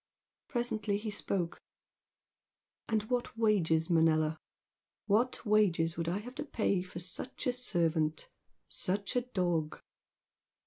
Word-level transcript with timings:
Presently 0.47 0.97
he 0.97 1.11
spoke. 1.11 1.59
"And 2.89 3.03
what 3.03 3.37
wages, 3.37 3.87
Manella? 3.87 4.39
What 5.05 5.45
wages 5.45 5.93
should 5.93 6.09
I 6.09 6.17
have 6.17 6.33
to 6.41 6.43
pay 6.43 6.81
for 6.81 6.97
such 6.97 7.45
a 7.45 7.53
servant? 7.53 8.27
such 8.67 9.15
a 9.15 9.21
dog?" 9.21 9.79